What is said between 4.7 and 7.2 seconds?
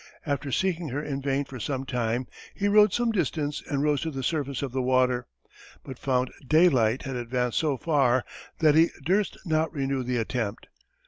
the water, but found daylight had